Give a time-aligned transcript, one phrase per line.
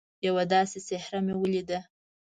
[0.27, 1.79] یوه داسي څهره مې ولیده